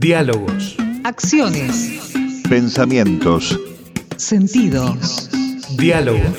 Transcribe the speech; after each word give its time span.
Diálogos. 0.00 0.76
Acciones. 1.04 2.12
Pensamientos. 2.48 3.58
Sentidos. 4.16 5.30
Diálogos. 5.76 6.34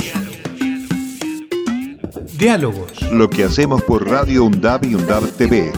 Diálogos. 2.38 3.02
Lo 3.14 3.30
que 3.30 3.46
hacemos 3.46 3.82
por 3.84 4.10
Radio 4.10 4.44
UNDAB 4.44 4.84
y 4.84 4.96
UNDAB 4.96 5.32
TV. 5.38 5.72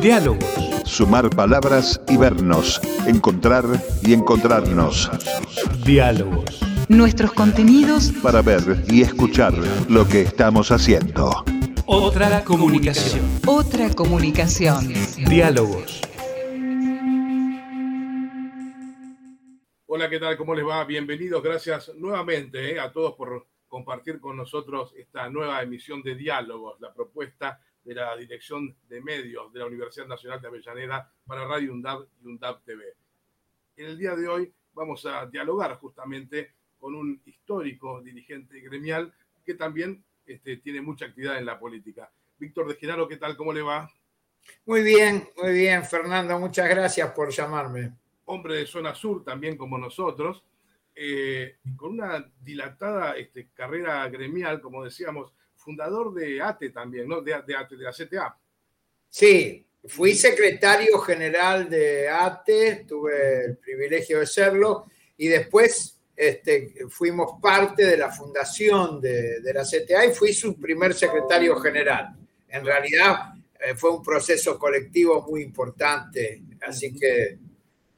Diálogos. 0.00 0.44
Sumar 0.84 1.28
palabras 1.30 2.00
y 2.08 2.16
vernos. 2.16 2.80
Encontrar 3.04 3.64
y 4.02 4.12
encontrarnos. 4.12 5.10
Diálogos. 5.84 6.60
Nuestros 6.88 7.32
contenidos 7.32 8.12
Para 8.22 8.42
ver 8.42 8.84
y 8.88 9.02
escuchar 9.02 9.54
lo 9.88 10.06
que 10.06 10.22
estamos 10.22 10.70
haciendo. 10.70 11.44
Otra 11.86 12.44
comunicación. 12.44 13.26
Otra 13.44 13.90
comunicación. 13.90 14.94
Diálogos. 15.28 16.00
Hola, 19.92 20.08
¿qué 20.08 20.20
tal? 20.20 20.36
¿Cómo 20.36 20.54
les 20.54 20.64
va? 20.64 20.84
Bienvenidos. 20.84 21.42
Gracias 21.42 21.92
nuevamente 21.96 22.74
eh, 22.74 22.78
a 22.78 22.92
todos 22.92 23.16
por 23.16 23.48
compartir 23.66 24.20
con 24.20 24.36
nosotros 24.36 24.94
esta 24.96 25.28
nueva 25.28 25.60
emisión 25.64 26.00
de 26.00 26.14
Diálogos, 26.14 26.80
la 26.80 26.94
propuesta 26.94 27.60
de 27.82 27.96
la 27.96 28.16
Dirección 28.16 28.76
de 28.88 29.00
Medios 29.00 29.52
de 29.52 29.58
la 29.58 29.66
Universidad 29.66 30.06
Nacional 30.06 30.40
de 30.40 30.46
Avellaneda 30.46 31.12
para 31.26 31.44
Radio 31.44 31.72
UNDAB 31.72 32.06
y 32.22 32.26
UNDAB 32.28 32.62
TV. 32.62 32.84
En 33.78 33.86
el 33.86 33.98
día 33.98 34.14
de 34.14 34.28
hoy 34.28 34.54
vamos 34.74 35.04
a 35.06 35.26
dialogar 35.26 35.74
justamente 35.78 36.52
con 36.78 36.94
un 36.94 37.20
histórico 37.24 38.00
dirigente 38.00 38.60
gremial 38.60 39.12
que 39.44 39.54
también 39.54 40.04
este, 40.24 40.58
tiene 40.58 40.80
mucha 40.82 41.06
actividad 41.06 41.36
en 41.36 41.46
la 41.46 41.58
política. 41.58 42.12
Víctor 42.38 42.68
de 42.68 42.76
Genaro, 42.76 43.08
¿qué 43.08 43.16
tal? 43.16 43.36
¿Cómo 43.36 43.52
le 43.52 43.62
va? 43.62 43.90
Muy 44.66 44.84
bien, 44.84 45.28
muy 45.36 45.52
bien, 45.52 45.84
Fernando. 45.84 46.38
Muchas 46.38 46.68
gracias 46.68 47.10
por 47.10 47.30
llamarme. 47.30 47.90
Hombre 48.30 48.56
de 48.56 48.66
zona 48.66 48.94
sur, 48.94 49.24
también 49.24 49.56
como 49.56 49.76
nosotros, 49.76 50.42
eh, 50.94 51.56
con 51.76 51.92
una 51.92 52.32
dilatada 52.40 53.16
este, 53.16 53.48
carrera 53.54 54.08
gremial, 54.08 54.60
como 54.60 54.84
decíamos, 54.84 55.32
fundador 55.56 56.14
de 56.14 56.40
ATE 56.40 56.70
también, 56.70 57.08
¿no? 57.08 57.20
De, 57.20 57.34
ATE, 57.34 57.76
de 57.76 57.84
la 57.84 57.92
CTA. 57.92 58.38
Sí, 59.08 59.66
fui 59.84 60.14
secretario 60.14 60.98
general 60.98 61.68
de 61.68 62.08
ATE, 62.08 62.84
tuve 62.86 63.44
el 63.46 63.56
privilegio 63.58 64.20
de 64.20 64.26
serlo, 64.26 64.86
y 65.16 65.28
después 65.28 66.00
este, 66.16 66.74
fuimos 66.88 67.40
parte 67.40 67.84
de 67.84 67.96
la 67.96 68.10
fundación 68.10 69.00
de, 69.00 69.40
de 69.40 69.54
la 69.54 69.64
CTA 69.64 70.06
y 70.06 70.14
fui 70.14 70.32
su 70.32 70.58
primer 70.58 70.94
secretario 70.94 71.56
general. 71.56 72.16
En 72.48 72.64
realidad 72.64 73.34
eh, 73.58 73.74
fue 73.74 73.90
un 73.90 74.02
proceso 74.02 74.58
colectivo 74.58 75.22
muy 75.28 75.42
importante, 75.42 76.42
así 76.62 76.94
que 76.94 77.38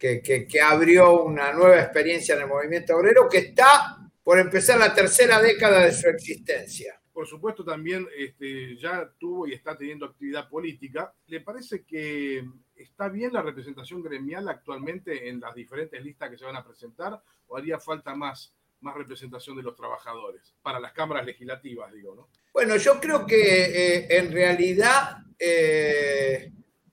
que, 0.03 0.21
que, 0.21 0.49
que 0.49 0.61
abrió 0.61 1.23
una 1.23 1.53
nueva 1.53 1.81
experiencia 1.81 2.35
en 2.35 2.41
el 2.41 2.49
movimiento 2.49 2.97
obrero 2.97 3.29
que 3.29 3.39
está 3.39 3.99
por 4.25 4.37
empezar 4.41 4.77
la 4.77 4.93
tercera 4.93 5.41
década 5.41 5.85
de 5.85 5.93
su 5.93 6.09
existencia. 6.09 7.01
Por 7.13 7.25
supuesto, 7.25 7.65
también 7.65 8.09
este, 8.19 8.77
ya 8.79 9.09
tuvo 9.17 9.47
y 9.47 9.53
está 9.53 9.79
teniendo 9.79 10.07
actividad 10.07 10.49
política. 10.49 11.15
¿Le 11.29 11.41
parece 11.41 11.85
que 11.85 12.45
está 12.75 13.09
bien 13.11 13.33
la 13.33 13.43
representación 13.43 14.03
gremial 14.03 14.49
actualmente 14.49 15.29
en 15.29 15.39
las 15.39 15.55
diferentes 15.55 16.03
listas 16.03 16.31
que 16.31 16.37
se 16.39 16.47
van 16.47 16.57
a 16.57 16.65
presentar 16.65 17.23
o 17.47 17.57
haría 17.57 17.79
falta 17.79 18.13
más, 18.17 18.53
más 18.81 18.97
representación 18.97 19.57
de 19.57 19.63
los 19.63 19.77
trabajadores 19.77 20.53
para 20.63 20.81
las 20.81 20.93
cámaras 20.93 21.25
legislativas, 21.25 21.93
digo, 21.93 22.17
¿no? 22.17 22.29
Bueno, 22.53 22.77
yo 22.77 22.99
creo 22.99 23.25
que 23.25 23.37
eh, 23.37 24.07
en 24.19 24.33
realidad 24.33 25.19
eh, 25.39 26.51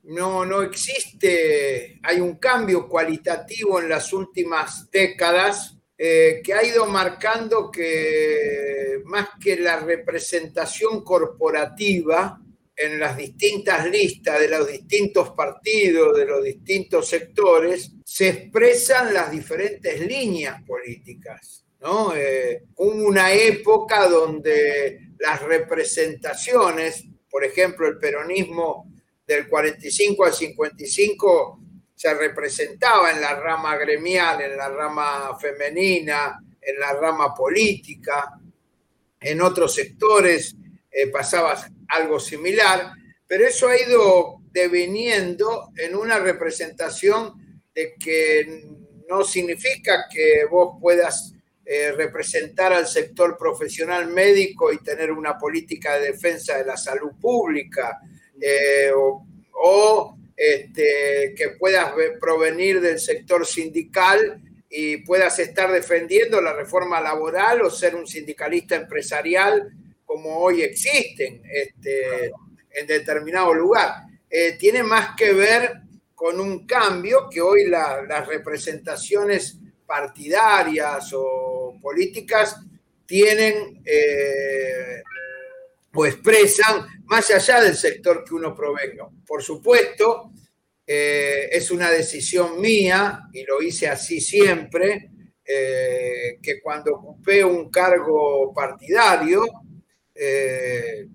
no, 0.09 0.43
no 0.43 0.61
existe, 0.63 1.99
hay 2.01 2.19
un 2.19 2.37
cambio 2.37 2.87
cualitativo 2.87 3.79
en 3.79 3.89
las 3.89 4.11
últimas 4.11 4.89
décadas 4.89 5.77
eh, 5.95 6.41
que 6.43 6.53
ha 6.53 6.63
ido 6.63 6.87
marcando 6.87 7.69
que 7.69 9.01
más 9.05 9.29
que 9.39 9.57
la 9.57 9.79
representación 9.79 11.03
corporativa 11.03 12.41
en 12.75 12.99
las 12.99 13.17
distintas 13.17 13.87
listas 13.87 14.39
de 14.39 14.47
los 14.47 14.67
distintos 14.67 15.31
partidos, 15.31 16.17
de 16.17 16.25
los 16.25 16.43
distintos 16.43 17.07
sectores, 17.07 17.91
se 18.03 18.29
expresan 18.29 19.13
las 19.13 19.29
diferentes 19.29 19.99
líneas 19.99 20.63
políticas. 20.63 21.65
¿no? 21.81 22.15
Eh, 22.15 22.63
hubo 22.77 23.07
una 23.07 23.33
época 23.33 24.07
donde 24.07 25.11
las 25.19 25.43
representaciones, 25.43 27.05
por 27.29 27.43
ejemplo, 27.43 27.87
el 27.87 27.99
peronismo 27.99 28.89
del 29.29 29.47
45 29.47 30.25
al 30.25 30.33
55 30.33 31.59
se 31.93 32.13
representaba 32.15 33.11
en 33.11 33.21
la 33.21 33.39
rama 33.39 33.77
gremial, 33.77 34.41
en 34.41 34.57
la 34.57 34.69
rama 34.69 35.37
femenina, 35.39 36.39
en 36.59 36.79
la 36.79 36.93
rama 36.93 37.35
política, 37.35 38.39
en 39.19 39.41
otros 39.41 39.75
sectores 39.75 40.55
eh, 40.89 41.07
pasaba 41.07 41.55
algo 41.89 42.19
similar, 42.19 42.91
pero 43.27 43.45
eso 43.45 43.67
ha 43.67 43.79
ido 43.79 44.41
deviniendo 44.51 45.69
en 45.77 45.95
una 45.95 46.17
representación 46.17 47.61
de 47.75 47.93
que 47.99 48.63
no 49.07 49.23
significa 49.23 50.05
que 50.11 50.45
vos 50.49 50.77
puedas 50.81 51.35
eh, 51.65 51.91
representar 51.91 52.73
al 52.73 52.87
sector 52.87 53.37
profesional 53.37 54.07
médico 54.07 54.73
y 54.73 54.79
tener 54.79 55.11
una 55.11 55.37
política 55.37 55.99
de 55.99 56.13
defensa 56.13 56.57
de 56.57 56.65
la 56.65 56.77
salud 56.77 57.11
pública, 57.21 57.99
eh, 58.41 58.91
o, 59.61 60.15
este, 60.35 61.33
que 61.35 61.49
puedas 61.59 61.95
ve- 61.95 62.17
provenir 62.19 62.79
del 62.81 62.99
sector 62.99 63.45
sindical 63.45 64.41
y 64.69 64.97
puedas 64.97 65.37
estar 65.39 65.71
defendiendo 65.71 66.41
la 66.41 66.53
reforma 66.53 67.01
laboral 67.01 67.61
o 67.61 67.69
ser 67.69 67.95
un 67.95 68.05
sindicalista 68.07 68.75
empresarial 68.75 69.69
como 70.05 70.37
hoy 70.37 70.61
existen 70.61 71.41
este, 71.51 72.31
en 72.71 72.87
determinado 72.87 73.53
lugar. 73.53 73.93
Eh, 74.29 74.53
tiene 74.59 74.83
más 74.83 75.15
que 75.15 75.33
ver 75.33 75.73
con 76.15 76.39
un 76.39 76.65
cambio 76.65 77.27
que 77.29 77.41
hoy 77.41 77.65
la- 77.67 78.01
las 78.03 78.27
representaciones 78.27 79.57
partidarias 79.85 81.11
o 81.13 81.77
políticas 81.81 82.57
tienen 83.05 83.81
eh, 83.85 85.01
o 85.93 86.05
expresan 86.05 86.85
más 87.05 87.29
allá 87.31 87.61
del 87.61 87.75
sector 87.75 88.23
que 88.23 88.35
uno 88.35 88.53
provenga. 88.53 89.09
Por 89.25 89.41
supuesto, 89.41 90.31
eh, 90.85 91.49
es 91.51 91.71
una 91.71 91.89
decisión 91.89 92.59
mía, 92.61 93.27
y 93.33 93.43
lo 93.43 93.61
hice 93.61 93.87
así 93.87 94.21
siempre, 94.21 95.11
eh, 95.43 96.37
que 96.41 96.61
cuando 96.61 96.95
ocupé 96.95 97.43
un 97.43 97.69
cargo 97.69 98.53
partidario, 98.53 99.43
eh, 100.13 101.07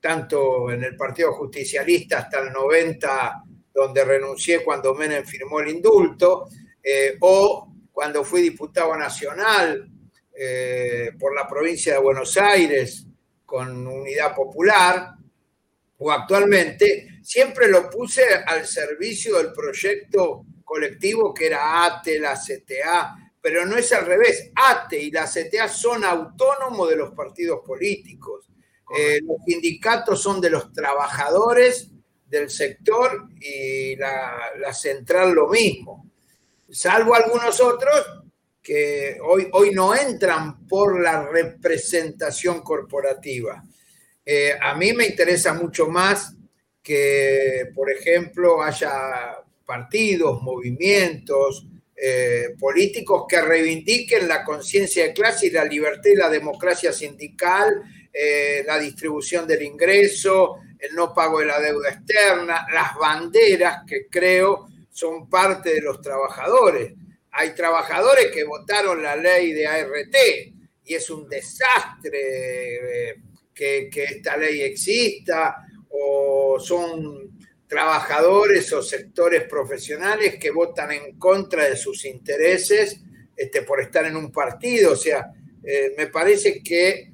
tanto 0.00 0.70
en 0.70 0.84
el 0.84 0.96
Partido 0.96 1.32
Justicialista 1.32 2.18
hasta 2.18 2.40
el 2.40 2.52
90, 2.52 3.42
donde 3.72 4.04
renuncié 4.04 4.62
cuando 4.64 4.94
Menem 4.94 5.24
firmó 5.24 5.60
el 5.60 5.68
indulto, 5.68 6.48
o 7.20 7.74
cuando 7.90 8.22
fui 8.22 8.40
diputado 8.42 8.96
nacional 8.96 9.90
por 11.18 11.34
la 11.34 11.48
provincia 11.48 11.94
de 11.94 11.98
Buenos 11.98 12.36
Aires 12.36 13.05
con 13.46 13.86
Unidad 13.86 14.34
Popular, 14.34 15.14
o 15.98 16.12
actualmente, 16.12 17.20
siempre 17.22 17.68
lo 17.68 17.88
puse 17.88 18.22
al 18.34 18.66
servicio 18.66 19.38
del 19.38 19.52
proyecto 19.52 20.44
colectivo 20.62 21.32
que 21.32 21.46
era 21.46 21.84
ATE, 21.84 22.18
la 22.18 22.34
CTA, 22.34 23.16
pero 23.40 23.64
no 23.64 23.76
es 23.76 23.92
al 23.92 24.04
revés. 24.04 24.50
ATE 24.54 24.98
y 24.98 25.10
la 25.10 25.24
CTA 25.24 25.68
son 25.68 26.04
autónomos 26.04 26.90
de 26.90 26.96
los 26.96 27.14
partidos 27.14 27.60
políticos. 27.64 28.50
Eh, 28.94 29.20
los 29.22 29.38
sindicatos 29.46 30.20
son 30.20 30.40
de 30.40 30.50
los 30.50 30.72
trabajadores 30.72 31.90
del 32.26 32.50
sector 32.50 33.28
y 33.40 33.96
la, 33.96 34.50
la 34.58 34.74
central 34.74 35.32
lo 35.32 35.48
mismo. 35.48 36.10
Salvo 36.68 37.14
algunos 37.14 37.60
otros 37.60 38.25
que 38.66 39.16
hoy, 39.22 39.46
hoy 39.52 39.70
no 39.70 39.94
entran 39.94 40.66
por 40.66 41.00
la 41.00 41.24
representación 41.28 42.62
corporativa. 42.62 43.62
Eh, 44.24 44.58
a 44.60 44.74
mí 44.74 44.92
me 44.92 45.06
interesa 45.06 45.54
mucho 45.54 45.86
más 45.86 46.34
que, 46.82 47.70
por 47.72 47.88
ejemplo, 47.88 48.60
haya 48.60 49.36
partidos, 49.64 50.42
movimientos 50.42 51.64
eh, 51.94 52.56
políticos 52.58 53.26
que 53.28 53.40
reivindiquen 53.40 54.26
la 54.26 54.42
conciencia 54.42 55.04
de 55.04 55.12
clase 55.12 55.46
y 55.46 55.50
la 55.50 55.64
libertad 55.64 56.10
y 56.12 56.16
la 56.16 56.28
democracia 56.28 56.92
sindical, 56.92 57.84
eh, 58.12 58.64
la 58.66 58.80
distribución 58.80 59.46
del 59.46 59.62
ingreso, 59.62 60.56
el 60.76 60.92
no 60.92 61.14
pago 61.14 61.38
de 61.38 61.46
la 61.46 61.60
deuda 61.60 61.90
externa, 61.90 62.66
las 62.72 62.96
banderas 62.96 63.84
que 63.86 64.08
creo 64.10 64.66
son 64.90 65.30
parte 65.30 65.72
de 65.72 65.82
los 65.82 66.00
trabajadores. 66.00 66.94
Hay 67.38 67.54
trabajadores 67.54 68.30
que 68.32 68.44
votaron 68.44 69.02
la 69.02 69.16
ley 69.16 69.52
de 69.52 69.66
ART 69.66 70.16
y 70.84 70.94
es 70.94 71.10
un 71.10 71.28
desastre. 71.28 73.10
eh, 73.10 73.16
que, 73.56 73.90
esta 73.94 74.36
ley 74.36 74.60
exista, 74.62 75.56
o 75.88 76.58
son 76.60 77.38
trabajadores 77.66 78.72
o 78.74 78.82
sectores 78.82 79.44
profesionales 79.44 80.36
que 80.38 80.50
votan 80.50 80.92
en 80.92 81.18
contra 81.18 81.68
de 81.68 81.76
sus 81.76 82.04
intereses 82.04 83.00
este, 83.34 83.62
por 83.62 83.80
estar 83.80 84.04
en 84.04 84.16
un 84.16 84.30
partido. 84.30 84.92
O 84.92 84.96
sea, 84.96 85.32
eh, 85.64 85.94
me 85.96 86.08
parece 86.08 86.62
que 86.62 87.10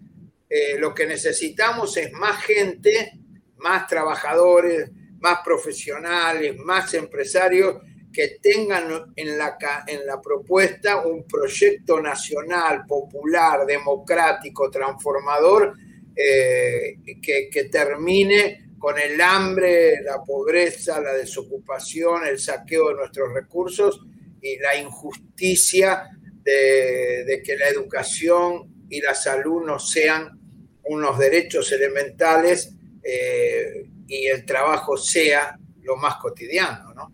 eh, 0.49 0.77
lo 0.79 0.93
que 0.93 1.07
necesitamos 1.07 1.97
es 1.97 2.13
más 2.13 2.45
gente, 2.45 3.13
más 3.59 3.87
trabajadores, 3.87 4.91
más 5.21 5.39
profesionales, 5.45 6.57
más 6.59 6.93
empresarios 6.95 7.77
que 8.13 8.39
tengan 8.43 9.13
en 9.17 9.39
la, 9.39 9.57
en 9.87 10.07
la 10.07 10.21
propuesta 10.21 11.07
un 11.07 11.27
proyecto 11.27 12.01
nacional, 12.01 12.85
popular, 12.87 13.65
democrático, 13.67 14.71
transformador, 14.71 15.75
eh, 16.15 16.99
que, 17.23 17.65
termine 17.71 18.75
con 18.79 18.99
el 18.99 19.19
hambre, 19.21 20.03
la 20.03 20.23
pobreza, 20.23 21.01
la 21.01 21.15
desocupación, 21.15 22.27
el 22.27 22.39
saqueo 22.39 22.89
de 22.89 22.95
nuestros 22.97 23.33
recursos 23.33 24.01
y 24.41 24.59
la 24.59 24.77
injusticia 24.77 26.11
de, 26.43 27.43
que 27.45 27.57
la 27.57 27.69
educación 27.69 28.85
y 28.91 29.01
la 29.01 29.15
salud 29.15 29.65
no 29.65 29.79
sean 29.79 30.39
unos 30.85 31.19
derechos 31.19 31.73
elementales 31.73 32.75
eh, 33.03 33.87
y 34.07 34.27
el 34.27 34.45
trabajo 34.45 34.97
sea 34.97 35.57
lo 35.83 35.97
más 35.97 36.17
cotidiano, 36.17 36.93
¿no? 36.93 37.12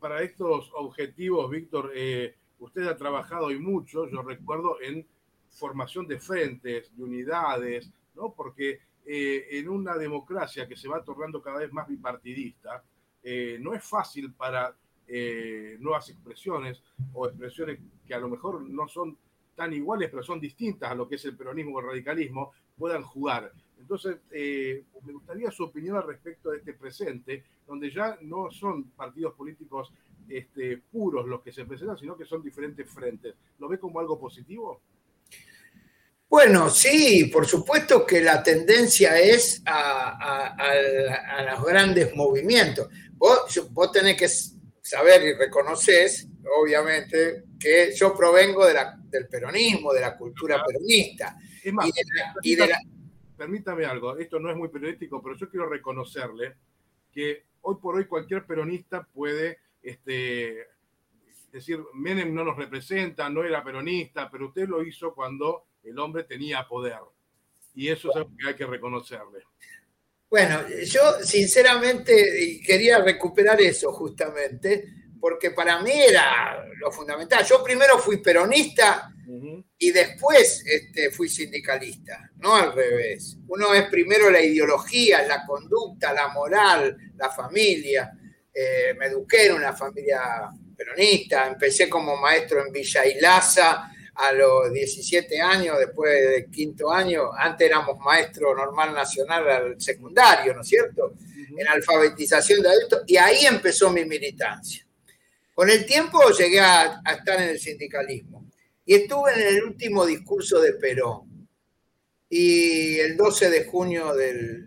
Para 0.00 0.22
estos 0.22 0.72
objetivos, 0.74 1.50
Víctor, 1.50 1.92
eh, 1.94 2.34
usted 2.58 2.86
ha 2.86 2.96
trabajado 2.96 3.50
y 3.50 3.58
mucho, 3.58 4.08
yo 4.08 4.22
recuerdo, 4.22 4.80
en 4.80 5.06
formación 5.50 6.06
de 6.06 6.18
frentes, 6.18 6.96
de 6.96 7.04
unidades, 7.04 7.92
¿no? 8.14 8.32
Porque 8.32 8.80
eh, 9.04 9.46
en 9.50 9.68
una 9.68 9.96
democracia 9.96 10.66
que 10.66 10.76
se 10.76 10.88
va 10.88 11.04
tornando 11.04 11.42
cada 11.42 11.58
vez 11.58 11.70
más 11.70 11.86
bipartidista, 11.86 12.82
eh, 13.22 13.58
no 13.60 13.74
es 13.74 13.84
fácil 13.84 14.32
para 14.32 14.74
nuevas 15.80 16.08
expresiones 16.08 16.84
o 17.12 17.26
expresiones 17.26 17.80
que 18.06 18.14
a 18.14 18.20
lo 18.20 18.28
mejor 18.28 18.62
no 18.62 18.86
son 18.86 19.18
tan 19.54 19.72
iguales, 19.72 20.08
pero 20.10 20.22
son 20.22 20.40
distintas 20.40 20.90
a 20.90 20.94
lo 20.94 21.08
que 21.08 21.16
es 21.16 21.24
el 21.24 21.36
peronismo 21.36 21.76
o 21.76 21.80
el 21.80 21.86
radicalismo, 21.86 22.52
puedan 22.76 23.02
jugar. 23.02 23.52
Entonces, 23.78 24.18
me 24.30 25.12
gustaría 25.12 25.50
su 25.50 25.64
opinión 25.64 25.96
al 25.96 26.06
respecto 26.06 26.50
de 26.50 26.58
este 26.58 26.74
presente, 26.74 27.44
donde 27.66 27.90
ya 27.90 28.18
no 28.22 28.50
son 28.50 28.90
partidos 28.90 29.34
políticos 29.34 29.92
este, 30.28 30.78
puros 30.78 31.26
los 31.26 31.42
que 31.42 31.52
se 31.52 31.64
presentan, 31.64 31.98
sino 31.98 32.16
que 32.16 32.24
son 32.24 32.42
diferentes 32.42 32.88
frentes. 32.88 33.34
¿Lo 33.58 33.68
ve 33.68 33.78
como 33.78 33.98
algo 33.98 34.18
positivo? 34.18 34.80
Bueno, 36.28 36.70
sí, 36.70 37.24
por 37.32 37.44
supuesto 37.44 38.06
que 38.06 38.20
la 38.20 38.40
tendencia 38.40 39.18
es 39.18 39.62
a, 39.66 40.64
los 41.50 41.64
grandes 41.64 42.14
movimientos. 42.14 42.88
Vos, 43.14 43.68
vos, 43.72 43.90
tenés 43.90 44.16
que 44.16 44.28
saber 44.80 45.22
y 45.24 45.34
reconoces, 45.34 46.28
obviamente, 46.62 47.46
que 47.58 47.92
yo 47.96 48.16
provengo 48.16 48.64
de 48.64 48.74
la, 48.74 48.99
del 49.10 49.28
peronismo, 49.28 49.92
de 49.92 50.00
la 50.00 50.16
cultura 50.16 50.62
peronista. 50.64 51.36
Es 51.62 51.72
más, 51.72 51.90
permítame 53.36 53.84
algo, 53.84 54.18
esto 54.18 54.38
no 54.38 54.50
es 54.50 54.56
muy 54.56 54.68
periodístico, 54.68 55.22
pero 55.22 55.36
yo 55.36 55.48
quiero 55.48 55.68
reconocerle 55.68 56.56
que 57.12 57.44
hoy 57.62 57.76
por 57.80 57.96
hoy 57.96 58.06
cualquier 58.06 58.44
peronista 58.44 59.02
puede 59.02 59.58
este, 59.82 60.66
decir, 61.50 61.80
Menem 61.94 62.34
no 62.34 62.44
nos 62.44 62.56
representa, 62.56 63.28
no 63.28 63.42
era 63.42 63.64
peronista, 63.64 64.30
pero 64.30 64.48
usted 64.48 64.68
lo 64.68 64.82
hizo 64.82 65.14
cuando 65.14 65.64
el 65.84 65.98
hombre 65.98 66.24
tenía 66.24 66.66
poder. 66.68 66.98
Y 67.74 67.88
eso 67.88 68.10
es 68.10 68.16
algo 68.16 68.30
que 68.36 68.48
hay 68.48 68.54
que 68.54 68.66
reconocerle. 68.66 69.44
Bueno, 70.28 70.60
yo 70.84 71.00
sinceramente 71.22 72.60
quería 72.64 73.02
recuperar 73.02 73.60
eso 73.60 73.92
justamente, 73.92 74.99
porque 75.20 75.50
para 75.50 75.80
mí 75.80 75.92
era 75.92 76.64
lo 76.78 76.90
fundamental. 76.90 77.44
Yo 77.44 77.62
primero 77.62 77.98
fui 77.98 78.18
peronista 78.18 79.12
y 79.78 79.92
después 79.92 80.64
este, 80.66 81.10
fui 81.10 81.28
sindicalista, 81.28 82.30
no 82.38 82.56
al 82.56 82.72
revés. 82.72 83.36
Uno 83.46 83.72
es 83.74 83.84
primero 83.88 84.30
la 84.30 84.40
ideología, 84.40 85.26
la 85.26 85.46
conducta, 85.46 86.12
la 86.12 86.28
moral, 86.28 86.96
la 87.16 87.30
familia. 87.30 88.10
Eh, 88.52 88.94
me 88.98 89.06
eduqué 89.06 89.46
en 89.46 89.54
una 89.54 89.72
familia 89.72 90.50
peronista, 90.76 91.46
empecé 91.46 91.88
como 91.88 92.16
maestro 92.16 92.64
en 92.66 92.72
Villa 92.72 93.06
Ilaza 93.06 93.90
a 94.14 94.32
los 94.32 94.72
17 94.72 95.40
años, 95.40 95.78
después 95.78 96.12
del 96.28 96.50
quinto 96.50 96.90
año, 96.90 97.30
antes 97.32 97.66
éramos 97.66 97.98
maestro 97.98 98.54
normal 98.54 98.92
nacional 98.92 99.48
al 99.48 99.80
secundario, 99.80 100.54
¿no 100.54 100.60
es 100.60 100.68
cierto? 100.68 101.14
En 101.56 101.66
alfabetización 101.68 102.62
de 102.62 102.68
adultos, 102.68 103.02
y 103.06 103.16
ahí 103.16 103.46
empezó 103.46 103.90
mi 103.90 104.04
militancia. 104.04 104.84
Con 105.60 105.68
el 105.68 105.84
tiempo 105.84 106.18
llegué 106.30 106.58
a, 106.58 107.02
estar 107.14 107.38
en 107.38 107.50
el 107.50 107.60
sindicalismo 107.60 108.46
y 108.82 108.94
estuve 108.94 109.34
en 109.34 109.56
el 109.56 109.64
último 109.64 110.06
discurso 110.06 110.58
de 110.58 110.72
Perón. 110.72 111.50
Y 112.30 112.98
el 112.98 113.14
12 113.14 113.50
de 113.50 113.64
junio 113.66 114.14
del, 114.14 114.64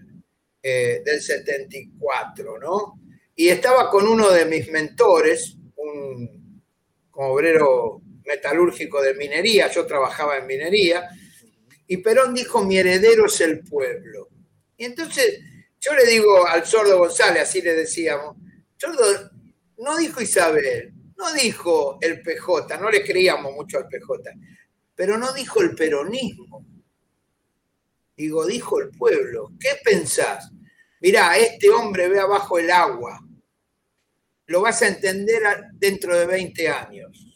eh, 0.62 1.02
del 1.04 1.20
74, 1.20 2.60
¿no? 2.60 3.00
Y 3.36 3.50
estaba 3.50 3.90
con 3.90 4.08
uno 4.08 4.30
de 4.30 4.46
mis 4.46 4.70
mentores, 4.70 5.58
un 5.78 6.62
obrero 7.14 8.04
metalúrgico 8.24 9.02
de 9.02 9.16
minería, 9.16 9.72
yo 9.72 9.88
trabajaba 9.88 10.38
en 10.38 10.46
minería, 10.46 11.10
y 11.88 11.98
Perón 11.98 12.36
dijo, 12.36 12.64
mi 12.64 12.78
heredero 12.78 13.26
es 13.26 13.42
el 13.42 13.62
pueblo. 13.64 14.30
Y 14.78 14.86
entonces 14.86 15.40
yo 15.80 15.96
le 15.96 16.06
digo 16.06 16.46
al 16.46 16.68
sordo 16.68 17.00
González, 17.00 17.42
así 17.42 17.64
le 17.64 17.74
decíamos, 17.74 18.38
sordo, 18.78 19.33
no 19.84 19.98
dijo 19.98 20.22
Isabel, 20.22 20.94
no 21.18 21.32
dijo 21.34 21.98
el 22.02 22.22
PJ, 22.22 22.78
no 22.80 22.90
le 22.90 23.04
creíamos 23.04 23.54
mucho 23.54 23.78
al 23.78 23.88
PJ, 23.88 24.32
pero 24.96 25.18
no 25.18 25.34
dijo 25.34 25.62
el 25.62 25.76
peronismo. 25.76 26.66
Digo, 28.16 28.46
dijo 28.46 28.80
el 28.80 28.90
pueblo. 28.92 29.52
¿Qué 29.60 29.70
pensás? 29.84 30.52
Mirá, 31.02 31.38
este 31.38 31.70
hombre 31.70 32.08
ve 32.08 32.20
abajo 32.20 32.60
el 32.60 32.70
agua. 32.72 33.20
Lo 34.46 34.62
vas 34.62 34.82
a 34.82 34.88
entender 34.88 35.42
dentro 35.74 36.18
de 36.18 36.26
20 36.26 36.70
años 36.70 37.33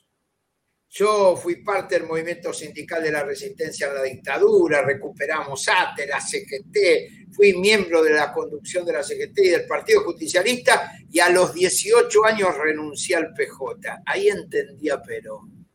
yo 0.97 1.37
fui 1.37 1.57
parte 1.57 1.93
del 1.93 2.07
movimiento 2.07 2.51
sindical 2.51 3.03
de 3.03 3.11
la 3.11 3.23
resistencia 3.23 3.87
a 3.87 3.93
la 3.93 4.01
dictadura, 4.01 4.81
recuperamos 4.81 5.67
ATE, 5.67 6.07
la 6.07 6.19
CGT, 6.19 7.31
fui 7.31 7.53
miembro 7.53 8.01
de 8.01 8.13
la 8.13 8.33
conducción 8.33 8.83
de 8.83 8.93
la 8.93 9.03
CGT 9.03 9.37
y 9.37 9.49
del 9.49 9.67
Partido 9.67 10.03
Justicialista 10.03 10.91
y 11.11 11.19
a 11.19 11.29
los 11.29 11.53
18 11.53 12.25
años 12.25 12.57
renuncié 12.57 13.15
al 13.15 13.31
PJ. 13.31 14.01
Ahí 14.07 14.27
entendía 14.29 14.99
Perón. 14.99 15.67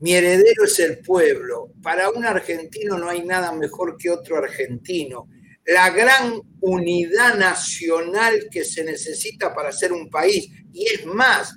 Mi 0.00 0.12
heredero 0.12 0.64
es 0.64 0.78
el 0.80 0.98
pueblo. 0.98 1.72
Para 1.82 2.10
un 2.10 2.26
argentino 2.26 2.98
no 2.98 3.08
hay 3.08 3.24
nada 3.24 3.52
mejor 3.52 3.96
que 3.96 4.10
otro 4.10 4.36
argentino. 4.36 5.28
La 5.64 5.88
gran 5.88 6.38
unidad 6.60 7.36
nacional 7.36 8.48
que 8.50 8.66
se 8.66 8.84
necesita 8.84 9.54
para 9.54 9.72
ser 9.72 9.94
un 9.94 10.10
país. 10.10 10.46
Y 10.74 10.84
es 10.84 11.06
más, 11.06 11.54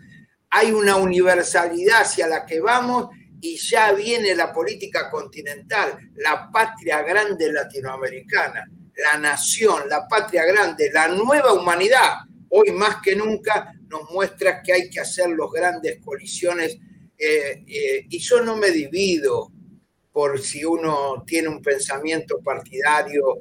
hay 0.51 0.72
una 0.72 0.98
universalidad 0.98 2.01
hacia 2.01 2.27
la 2.27 2.46
que 2.46 2.60
vamos 2.60 3.08
y 3.39 3.58
ya 3.58 3.93
viene 3.93 4.36
la 4.36 4.53
política 4.53 5.10
continental, 5.10 5.98
la 6.15 6.51
patria 6.51 7.01
grande 7.01 7.51
latinoamericana, 7.51 8.70
la 8.96 9.17
nación, 9.17 9.89
la 9.89 10.08
patria 10.08 10.46
grande, 10.46 10.91
la 10.91 11.08
nueva 11.08 11.53
humanidad, 11.53 12.17
hoy 12.50 12.72
más 12.72 12.98
que 13.01 13.15
nunca 13.15 13.74
nos 13.88 14.12
muestra 14.12 14.62
que 14.62 14.74
hay 14.74 14.89
que 14.89 15.00
hacer 15.00 15.29
los 15.29 15.51
grandes 15.51 16.00
colisiones 16.03 16.77
eh, 17.17 17.63
eh, 17.65 18.05
y 18.10 18.20
yo 18.20 18.41
no 18.41 18.58
me 18.58 18.72
divido 18.72 19.51
por 20.12 20.39
si 20.41 20.65
uno 20.65 21.24
tiene 21.25 21.48
un 21.48 21.62
pensamiento 21.62 22.41
partidario 22.43 23.38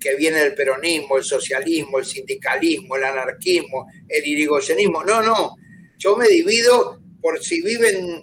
que 0.00 0.16
viene 0.16 0.38
del 0.38 0.54
peronismo, 0.54 1.18
el 1.18 1.24
socialismo, 1.24 1.98
el 1.98 2.06
sindicalismo, 2.06 2.96
el 2.96 3.04
anarquismo, 3.04 3.86
el 4.08 4.26
irigoyenismo. 4.26 5.04
No, 5.04 5.20
no, 5.22 5.56
yo 5.98 6.16
me 6.16 6.28
divido 6.28 7.02
por 7.20 7.42
si 7.42 7.60
viven, 7.60 8.22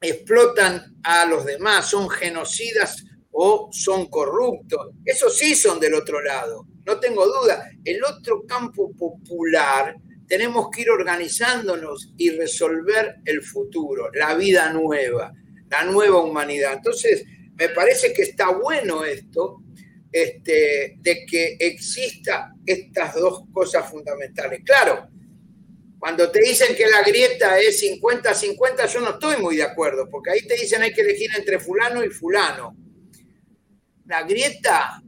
explotan 0.00 0.96
a 1.02 1.26
los 1.26 1.44
demás, 1.44 1.90
son 1.90 2.08
genocidas 2.08 3.04
o 3.32 3.68
son 3.72 4.06
corruptos. 4.06 4.90
Esos 5.04 5.36
sí 5.36 5.54
son 5.54 5.80
del 5.80 5.94
otro 5.94 6.22
lado, 6.22 6.66
no 6.86 7.00
tengo 7.00 7.26
duda. 7.26 7.70
El 7.84 8.02
otro 8.04 8.44
campo 8.46 8.92
popular 8.92 9.96
tenemos 10.26 10.70
que 10.70 10.82
ir 10.82 10.90
organizándonos 10.90 12.12
y 12.16 12.30
resolver 12.30 13.16
el 13.24 13.42
futuro, 13.42 14.10
la 14.12 14.34
vida 14.34 14.72
nueva, 14.72 15.32
la 15.68 15.84
nueva 15.84 16.22
humanidad. 16.22 16.74
Entonces, 16.74 17.24
me 17.56 17.68
parece 17.68 18.12
que 18.12 18.22
está 18.22 18.50
bueno 18.50 19.04
esto, 19.04 19.62
este, 20.10 20.96
de 21.00 21.26
que 21.26 21.56
exista 21.58 22.52
estas 22.64 23.14
dos 23.14 23.42
cosas 23.52 23.90
fundamentales. 23.90 24.60
Claro, 24.64 25.08
cuando 26.04 26.30
te 26.30 26.38
dicen 26.38 26.76
que 26.76 26.86
la 26.86 27.00
grieta 27.00 27.58
es 27.58 27.82
50-50, 27.82 28.86
yo 28.92 29.00
no 29.00 29.12
estoy 29.12 29.38
muy 29.38 29.56
de 29.56 29.62
acuerdo, 29.62 30.06
porque 30.10 30.32
ahí 30.32 30.46
te 30.46 30.54
dicen 30.54 30.82
hay 30.82 30.92
que 30.92 31.00
elegir 31.00 31.30
entre 31.34 31.58
fulano 31.58 32.04
y 32.04 32.10
fulano. 32.10 32.76
La 34.04 34.22
grieta 34.24 35.02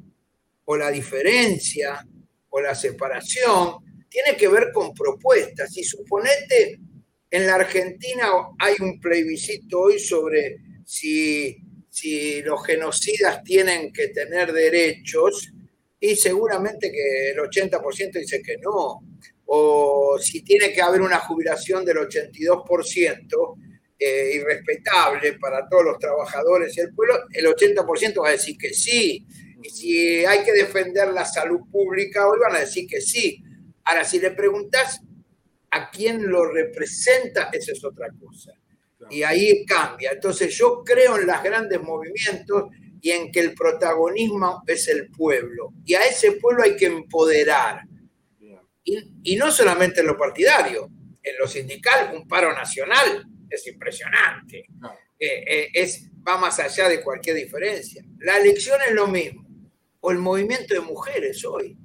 o 0.65 0.75
la 0.75 0.91
diferencia 0.91 2.03
o 2.49 2.63
la 2.63 2.75
separación 2.75 4.07
tiene 4.09 4.39
que 4.39 4.49
ver 4.49 4.73
con 4.73 4.95
propuestas. 4.95 5.77
Y 5.77 5.85
suponete, 5.85 6.81
en 7.31 7.47
la 7.47 7.57
Argentina 7.57 8.29
hay 8.59 8.77
un 8.81 8.99
plebiscito 8.99 9.81
hoy 9.81 9.99
sobre 9.99 10.57
si, 10.87 11.59
si 11.91 12.41
los 12.41 12.65
genocidas 12.65 13.45
tienen 13.45 13.93
que 13.93 14.09
tener 14.09 14.51
derechos, 14.51 15.53
y 16.01 16.17
seguramente 16.17 16.91
que 16.91 17.33
el 17.33 17.37
80% 17.37 18.13
dice 18.13 18.41
que 18.41 18.57
no. 18.63 19.03
O 19.47 20.19
si 20.21 20.43
tiene 20.43 20.73
que 20.73 20.83
haber 20.83 21.01
una 21.01 21.19
jubilación 21.19 21.85
del 21.85 21.99
82%, 21.99 23.57
eh, 23.99 24.33
irrespetable 24.35 25.39
para 25.39 25.67
todos 25.69 25.85
los 25.85 25.99
trabajadores 25.99 26.77
y 26.77 26.81
el 26.81 26.93
pueblo, 26.93 27.19
el 27.33 27.47
80% 27.47 28.23
va 28.23 28.29
a 28.29 28.33
decir 28.33 28.59
que 28.59 28.75
sí. 28.75 29.25
Y 29.63 29.71
si 29.71 30.25
hay 30.25 30.45
que 30.45 30.53
defender 30.53 31.09
la 31.09 31.25
salud 31.25 31.61
pública, 31.71 32.29
hoy 32.29 32.39
van 32.39 32.57
a 32.57 32.61
decir 32.61 32.87
que 32.87 33.01
sí. 33.01 33.43
Ahora, 33.85 34.05
si 34.05 34.21
le 34.21 34.33
preguntas 34.33 35.01
a 35.71 35.91
quién 35.91 36.29
lo 36.29 36.45
representa, 36.45 37.49
esa 37.53 37.73
es 37.73 37.85
otra 37.85 38.09
cosa. 38.21 38.53
Y 39.11 39.23
ahí 39.23 39.65
cambia. 39.65 40.13
Entonces 40.13 40.55
yo 40.57 40.83
creo 40.85 41.17
en 41.17 41.27
los 41.27 41.43
grandes 41.43 41.81
movimientos 41.81 42.65
y 43.01 43.11
en 43.13 43.31
que 43.31 43.41
el 43.41 43.55
protagonismo 43.55 44.63
es 44.67 44.89
el 44.89 45.09
pueblo. 45.09 45.73
Y 45.85 45.95
a 45.95 46.03
ese 46.03 46.33
pueblo 46.33 46.65
hay 46.65 46.77
que 46.77 46.87
empoderar. 46.87 47.83
Y, 48.87 49.35
y 49.35 49.37
no 49.37 49.51
solamente 49.51 50.01
en 50.01 50.07
lo 50.07 50.17
partidario, 50.17 50.89
en 51.23 51.35
lo 51.39 51.47
sindical, 51.47 52.15
un 52.15 52.27
paro 52.27 52.55
nacional 52.55 53.27
es 53.51 53.67
impresionante. 53.67 54.67
Eh, 55.19 55.45
eh, 55.47 55.71
es, 55.73 56.09
va 56.27 56.37
más 56.37 56.59
allá 56.59 56.89
de 56.89 57.03
cualquier 57.03 57.37
diferencia. 57.37 58.05
La 58.19 58.39
elección 58.39 58.79
es 58.87 58.95
lo 58.95 59.07
mismo. 59.07 59.45
O 60.01 60.11
el 60.11 60.19
movimiento 60.19 60.75
de 60.75 60.81
mujeres 60.81 61.45
hoy. 61.45 61.77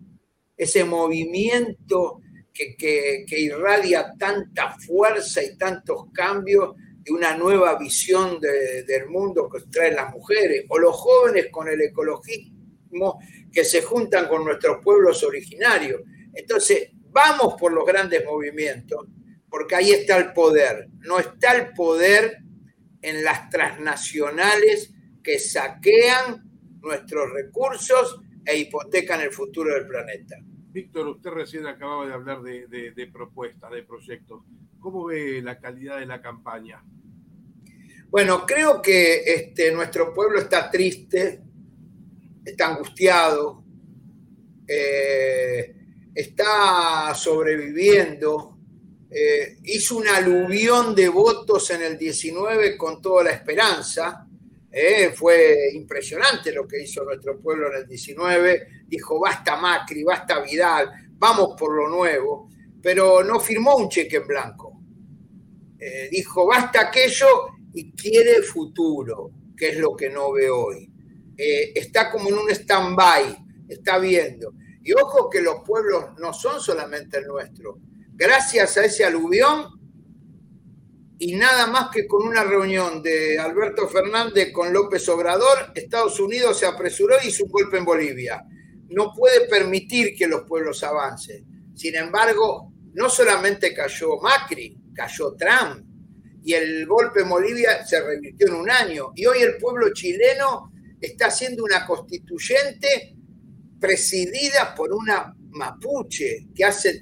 Ese 0.56 0.84
movimiento 0.84 2.22
que, 2.54 2.76
que, 2.76 3.40
irradia 3.40 4.14
tanta 4.20 4.78
fuerza 4.78 5.42
y 5.42 5.58
tantos 5.58 6.06
cambios 6.14 6.76
de 6.98 7.12
una 7.12 7.36
nueva 7.36 7.80
visión 7.80 8.40
del 8.40 9.08
mundo 9.08 9.50
que 9.50 9.62
traen 9.72 9.96
las 9.96 10.12
mujeres. 10.12 10.66
O 10.70 10.78
los 10.78 10.96
jóvenes 10.96 11.48
con 11.52 11.68
el 11.68 11.82
ecologismo 11.82 13.20
que 13.52 13.64
se 13.64 13.82
juntan 13.82 14.28
con 14.28 14.46
nuestros 14.46 14.84
pueblos 14.84 15.24
originarios. 15.24 16.02
Entonces, 16.34 16.90
vamos 17.10 17.56
por 17.60 17.72
los 17.74 17.86
grandes 17.86 18.24
movimientos 18.26 19.08
porque 19.52 19.76
ahí 19.76 19.92
está 19.92 20.18
el 20.18 20.32
poder. 20.32 20.88
No 21.02 21.20
está 21.20 21.54
el 21.54 21.74
poder 21.74 22.40
en 23.02 23.24
las 23.24 23.50
transnacionales 23.50 24.94
que 25.22 25.38
saquean 25.38 26.50
nuestros 26.82 27.32
recursos 27.32 28.22
e 28.46 28.58
hipotecan 28.58 29.20
el 29.22 29.32
futuro 29.32 29.74
del 29.74 29.86
planeta. 29.86 30.38
Víctor, 30.72 31.08
usted 31.10 31.32
recién 31.32 31.68
acababa 31.68 32.08
de 32.08 32.14
hablar 32.14 32.42
de, 32.42 33.10
propuestas, 33.12 33.72
de 33.72 33.84
proyectos. 33.84 34.42
¿Cómo 34.80 35.06
ve 35.06 35.42
la 35.42 35.60
calidad 35.60 36.00
de 36.00 36.06
la 36.06 36.22
campaña? 36.22 36.82
Bueno, 38.10 38.46
creo 38.46 38.82
que 38.82 39.22
este, 39.26 39.72
nuestro 39.74 40.14
pueblo 40.14 40.40
está 40.40 40.72
triste, 40.72 41.42
está 42.46 42.68
angustiado, 42.68 43.64
eh, 44.66 45.76
está 46.14 47.14
sobreviviendo 47.16 48.52
eh, 49.14 49.58
hizo 49.66 49.98
un 49.98 50.08
aluvión 50.08 50.96
de 50.96 51.10
votos 51.10 51.70
en 51.72 51.82
el 51.82 51.98
19 51.98 52.78
con 52.78 53.02
toda 53.02 53.26
la 53.26 53.32
esperanza. 53.32 54.26
Eh, 54.72 55.12
fue 55.14 55.72
impresionante 55.74 56.54
lo 56.54 56.66
que 56.66 56.82
hizo 56.82 57.04
nuestro 57.04 57.38
pueblo 57.38 57.68
en 57.68 57.82
el 57.82 57.88
19. 57.88 58.86
Dijo, 58.88 59.20
basta 59.20 59.58
Macri, 59.58 60.04
basta 60.04 60.40
Vidal, 60.42 60.90
vamos 61.18 61.56
por 61.60 61.76
lo 61.76 61.90
nuevo. 61.90 62.50
Pero 62.82 63.22
no 63.22 63.42
firmó 63.42 63.76
un 63.76 63.90
cheque 63.90 64.16
en 64.16 64.28
blanco. 64.28 64.80
Eh, 65.78 66.08
dijo, 66.10 66.46
basta 66.46 66.88
aquello 66.88 67.28
y 67.74 67.92
quiere 67.92 68.42
futuro, 68.44 69.32
que 69.58 69.70
es 69.72 69.78
lo 69.78 69.94
que 69.94 70.10
no 70.10 70.32
ve 70.32 70.50
hoy. 70.50 70.90
está 71.36 72.10
como 72.12 72.30
en 72.30 72.36
un 72.36 72.50
stand-by, 72.50 73.36
está 73.68 73.98
viendo. 73.98 74.54
Y 74.84 74.94
ojo 74.94 75.30
que 75.30 75.42
los 75.42 75.62
pueblos 75.66 76.18
no 76.18 76.34
son 76.34 76.60
solamente 76.60 77.18
el 77.18 77.28
nuestro 77.28 77.80
gracias 78.22 78.78
a 78.78 78.86
ese 78.86 79.04
aluvión 79.04 79.66
y 81.18 81.36
nada 81.36 81.66
más 81.66 81.90
que 81.92 82.06
con 82.06 82.28
una 82.28 82.44
reunión 82.44 83.02
de 83.02 83.40
Alberto 83.40 83.88
Fernández 83.88 84.52
con 84.52 84.72
López 84.72 85.10
Obrador, 85.10 85.72
Estados 85.74 86.20
Unidos 86.20 86.60
se 86.60 86.68
apresuró 86.68 87.16
y 87.24 87.30
hizo 87.30 87.46
un 87.46 87.52
golpe 87.52 87.80
en 87.80 87.86
Bolivia. 87.86 88.44
No 88.90 89.12
puede 89.12 89.48
permitir 89.48 90.16
que 90.16 90.28
los 90.28 90.44
pueblos 90.44 90.84
avancen. 90.84 91.74
Sin 91.76 91.96
embargo, 91.96 92.72
no 92.94 93.10
solamente 93.10 93.74
cayó 93.74 94.20
Macri, 94.20 94.78
cayó 94.94 95.36
Trump. 95.36 95.84
Y 96.44 96.54
el 96.54 96.86
golpe 96.86 97.22
en 97.22 97.30
Bolivia 97.30 97.84
se 97.86 98.02
revirtió 98.02 98.48
en 98.48 98.56
un 98.56 98.70
año. 98.70 99.14
Y 99.16 99.26
hoy 99.26 99.42
el 99.42 99.58
pueblo 99.58 99.94
chileno 99.94 100.72
está 101.00 101.28
haciendo 101.28 101.64
una 101.64 101.88
constituyente 101.88 103.16
presidida 103.82 104.74
por 104.76 104.94
una 104.94 105.36
mapuche 105.50 106.48
que 106.56 106.64
hace 106.64 107.02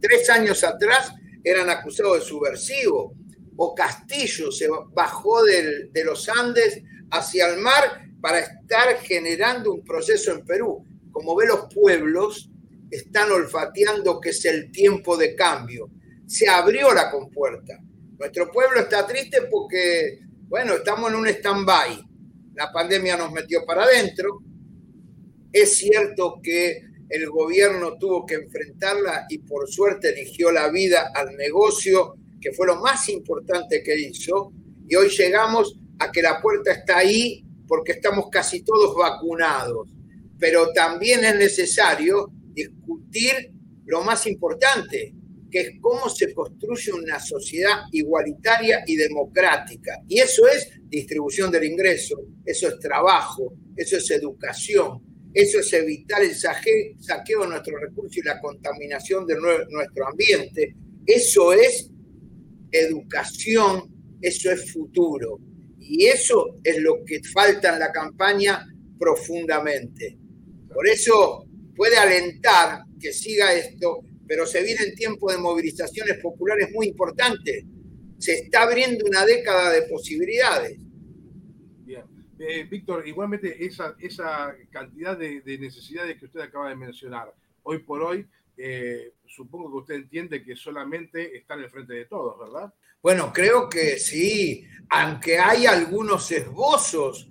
tres 0.00 0.28
años 0.28 0.62
atrás 0.64 1.14
eran 1.42 1.70
acusados 1.70 2.18
de 2.18 2.26
subversivo, 2.26 3.14
o 3.56 3.74
Castillo 3.74 4.50
se 4.50 4.68
bajó 4.92 5.44
de 5.44 6.04
los 6.04 6.28
Andes 6.28 6.82
hacia 7.10 7.48
el 7.48 7.60
mar 7.60 8.06
para 8.20 8.40
estar 8.40 8.96
generando 9.02 9.72
un 9.72 9.84
proceso 9.84 10.32
en 10.32 10.44
Perú. 10.44 10.84
Como 11.12 11.36
ve, 11.36 11.46
los 11.46 11.72
pueblos 11.72 12.50
están 12.90 13.30
olfateando 13.30 14.20
que 14.20 14.30
es 14.30 14.44
el 14.44 14.70
tiempo 14.72 15.16
de 15.16 15.34
cambio. 15.34 15.90
Se 16.26 16.48
abrió 16.48 16.92
la 16.92 17.10
compuerta. 17.10 17.78
Nuestro 18.18 18.50
pueblo 18.50 18.80
está 18.80 19.06
triste 19.06 19.42
porque, 19.50 20.20
bueno, 20.48 20.74
estamos 20.74 21.10
en 21.10 21.16
un 21.16 21.26
stand-by. 21.26 22.04
La 22.54 22.72
pandemia 22.72 23.16
nos 23.16 23.32
metió 23.32 23.64
para 23.64 23.84
adentro. 23.84 24.42
Es 25.52 25.76
cierto 25.78 26.40
que 26.42 26.82
el 27.08 27.28
gobierno 27.28 27.98
tuvo 27.98 28.24
que 28.24 28.36
enfrentarla 28.36 29.26
y 29.28 29.38
por 29.38 29.68
suerte 29.68 30.10
eligió 30.10 30.52
la 30.52 30.70
vida 30.70 31.10
al 31.14 31.36
negocio, 31.36 32.14
que 32.40 32.52
fue 32.52 32.68
lo 32.68 32.76
más 32.76 33.08
importante 33.08 33.82
que 33.82 33.98
hizo. 33.98 34.52
Y 34.88 34.94
hoy 34.94 35.08
llegamos 35.08 35.76
a 35.98 36.10
que 36.12 36.22
la 36.22 36.40
puerta 36.40 36.72
está 36.72 36.98
ahí 36.98 37.44
porque 37.66 37.92
estamos 37.92 38.26
casi 38.30 38.62
todos 38.62 38.96
vacunados. 38.96 39.88
Pero 40.38 40.72
también 40.72 41.24
es 41.24 41.34
necesario 41.34 42.30
discutir 42.52 43.52
lo 43.86 44.02
más 44.02 44.26
importante, 44.28 45.12
que 45.50 45.60
es 45.60 45.70
cómo 45.80 46.08
se 46.08 46.32
construye 46.32 46.92
una 46.92 47.18
sociedad 47.18 47.82
igualitaria 47.90 48.84
y 48.86 48.94
democrática. 48.94 50.00
Y 50.06 50.20
eso 50.20 50.46
es 50.46 50.70
distribución 50.88 51.50
del 51.50 51.64
ingreso, 51.64 52.20
eso 52.44 52.68
es 52.68 52.78
trabajo, 52.78 53.52
eso 53.76 53.96
es 53.96 54.10
educación, 54.12 55.09
eso 55.32 55.60
es 55.60 55.72
evitar 55.72 56.22
el 56.22 56.34
saqueo 56.34 57.42
de 57.42 57.48
nuestros 57.48 57.80
recursos 57.80 58.16
y 58.16 58.22
la 58.22 58.40
contaminación 58.40 59.26
de 59.26 59.36
nuestro 59.36 60.08
ambiente. 60.08 60.74
Eso 61.06 61.52
es 61.52 61.88
educación, 62.70 64.18
eso 64.20 64.50
es 64.50 64.72
futuro. 64.72 65.38
Y 65.78 66.06
eso 66.06 66.58
es 66.62 66.78
lo 66.78 67.04
que 67.04 67.22
falta 67.22 67.72
en 67.72 67.80
la 67.80 67.92
campaña 67.92 68.66
profundamente. 68.98 70.18
Por 70.72 70.88
eso 70.88 71.44
puede 71.74 71.96
alentar 71.96 72.82
que 73.00 73.12
siga 73.12 73.54
esto, 73.54 74.00
pero 74.26 74.46
se 74.46 74.62
vienen 74.62 74.94
tiempos 74.94 75.32
de 75.32 75.40
movilizaciones 75.40 76.18
populares 76.18 76.70
muy 76.72 76.88
importantes. 76.88 77.64
Se 78.18 78.34
está 78.34 78.62
abriendo 78.62 79.04
una 79.06 79.24
década 79.24 79.70
de 79.72 79.82
posibilidades 79.82 80.78
eh, 82.42 82.64
Víctor, 82.64 83.06
igualmente 83.06 83.62
esa, 83.66 83.94
esa 83.98 84.56
cantidad 84.70 85.14
de, 85.14 85.42
necesidades 85.58 86.18
que 86.18 86.24
usted 86.24 86.40
acaba 86.40 86.70
de 86.70 86.74
mencionar, 86.74 87.34
hoy 87.64 87.80
por 87.80 88.02
hoy, 88.02 88.26
eh, 88.56 89.12
supongo 89.26 89.70
que 89.70 89.76
usted 89.76 89.94
entiende 89.96 90.42
que 90.42 90.56
solamente 90.56 91.36
está 91.36 91.52
en 91.52 91.60
el 91.60 91.70
frente 91.70 91.92
de 91.92 92.06
todos, 92.06 92.38
¿verdad? 92.38 92.72
Bueno, 93.02 93.30
creo 93.30 93.68
que 93.68 93.98
sí, 93.98 94.66
aunque 94.88 95.38
hay 95.38 95.66
algunos 95.66 96.30
esbozos, 96.32 97.28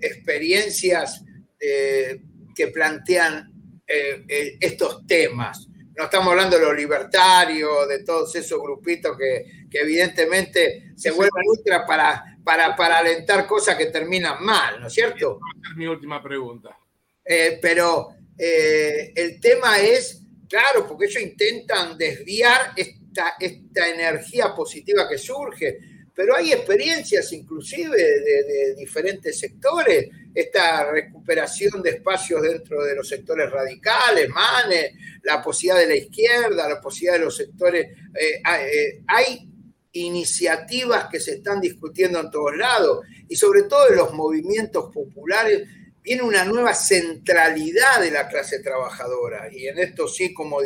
experiencias 0.00 1.22
eh, 1.60 2.18
que 2.54 2.68
plantean 2.68 3.52
estos 3.86 5.06
temas. 5.06 5.68
No 5.98 6.04
estamos 6.04 6.28
hablando 6.28 6.58
de 6.58 6.64
los 6.64 6.74
libertarios, 6.74 7.86
de 7.90 8.02
todos 8.04 8.34
esos 8.36 8.58
grupitos 8.58 9.18
que, 9.18 9.61
que 9.72 9.80
evidentemente 9.80 10.92
se 10.94 11.10
vuelven 11.10 11.42
ultra 11.46 11.86
para 11.86 12.32
para, 12.44 12.74
para 12.76 12.98
alentar 12.98 13.46
cosas 13.46 13.76
que 13.76 13.86
terminan 13.86 14.42
mal, 14.44 14.80
¿no 14.80 14.88
es 14.88 14.92
cierto? 14.92 15.38
Es 15.70 15.76
mi 15.76 15.86
última 15.86 16.22
pregunta. 16.22 16.76
Eh, 17.24 17.58
pero 17.60 18.08
eh, 18.36 19.12
el 19.14 19.40
tema 19.40 19.78
es, 19.78 20.22
claro, 20.48 20.86
porque 20.86 21.06
ellos 21.06 21.22
intentan 21.22 21.96
desviar 21.96 22.72
esta, 22.76 23.34
esta 23.38 23.88
energía 23.88 24.54
positiva 24.54 25.08
que 25.08 25.18
surge. 25.18 25.78
pero 26.14 26.36
hay 26.36 26.52
experiencias 26.52 27.32
inclusive 27.32 27.96
de, 27.96 28.42
de, 28.44 28.74
diferentes 28.74 29.38
sectores, 29.38 30.10
esta 30.34 30.90
recuperación 30.90 31.82
de 31.82 31.90
espacios 31.90 32.42
dentro 32.42 32.82
de 32.84 32.96
los 32.96 33.08
sectores 33.08 33.50
radicales, 33.50 34.28
MANE, 34.28 34.92
la 35.22 35.42
posibilidad 35.42 35.80
de 35.80 35.86
la 35.86 35.96
izquierda, 35.96 36.68
la 36.68 36.80
posibilidad 36.80 37.18
de 37.18 37.24
los 37.24 37.36
sectores, 37.36 37.86
eh, 38.14 38.42
eh, 38.44 39.02
hay 39.06 39.51
iniciativas 39.92 41.08
que 41.10 41.20
se 41.20 41.32
están 41.34 41.60
discutiendo 41.60 42.20
en 42.20 42.30
todos 42.30 42.56
lados 42.56 43.04
y 43.28 43.36
sobre 43.36 43.64
todo 43.64 43.88
en 43.88 43.96
los 43.96 44.14
movimientos 44.14 44.90
populares 44.92 45.68
viene 46.02 46.22
una 46.22 46.44
nueva 46.44 46.74
centralidad 46.74 48.00
de 48.00 48.10
la 48.10 48.28
clase 48.28 48.60
trabajadora 48.60 49.48
y 49.52 49.66
en 49.66 49.78
esto 49.78 50.08
sí 50.08 50.32
como, 50.32 50.58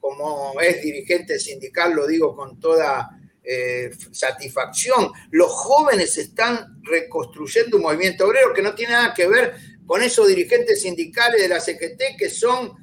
como 0.00 0.60
es 0.60 0.82
dirigente 0.82 1.38
sindical 1.38 1.94
lo 1.94 2.06
digo 2.06 2.36
con 2.36 2.60
toda 2.60 3.10
eh, 3.50 3.90
satisfacción. 4.12 5.10
Los 5.30 5.50
jóvenes 5.50 6.18
están 6.18 6.82
reconstruyendo 6.82 7.78
un 7.78 7.84
movimiento 7.84 8.26
obrero 8.26 8.52
que 8.52 8.60
no 8.60 8.74
tiene 8.74 8.92
nada 8.92 9.14
que 9.14 9.26
ver 9.26 9.54
con 9.86 10.02
esos 10.02 10.28
dirigentes 10.28 10.82
sindicales 10.82 11.40
de 11.40 11.48
la 11.48 11.58
CGT 11.58 12.18
que 12.18 12.28
son, 12.28 12.74